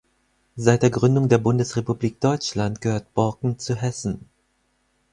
[0.55, 4.27] Seit der Gründung der Bundesrepublik Deutschland gehört Borken zu Hessen.